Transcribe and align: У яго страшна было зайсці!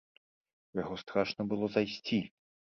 У 0.71 0.79
яго 0.83 0.95
страшна 1.03 1.41
было 1.53 1.71
зайсці! 1.77 2.23